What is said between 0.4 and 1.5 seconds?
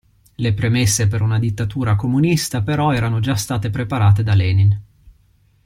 premesse per una